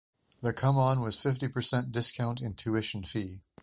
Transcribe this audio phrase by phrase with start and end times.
[0.41, 3.43] The come-on was fifty per cent discount in tuition fee.